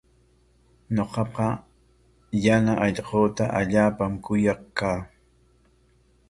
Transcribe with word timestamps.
Ñuqaqa 0.95 1.47
yana 2.43 2.73
allquuta 2.85 3.43
allaapam 3.59 4.13
kuyaq 4.25 4.61
kaa. 4.77 4.99